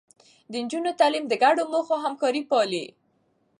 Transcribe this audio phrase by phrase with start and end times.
[0.51, 2.85] د نجونو تعليم د ګډو موخو همکاري پالي.